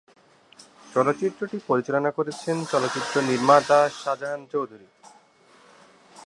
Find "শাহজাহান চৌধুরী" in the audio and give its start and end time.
4.01-4.87